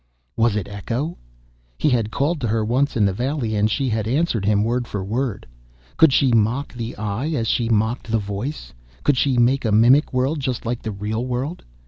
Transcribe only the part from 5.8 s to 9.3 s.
Could she mock the eye, as she mocked the voice? Could